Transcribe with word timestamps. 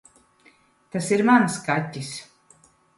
Tas 0.95 1.11
ir 1.19 1.25
mans 1.31 1.61
kaķis. 1.69 2.13